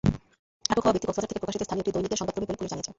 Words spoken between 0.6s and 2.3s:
আটক হওয়া ব্যক্তি কক্সবাজার থেকে প্রকাশিত স্থানীয় একটি দৈনিকের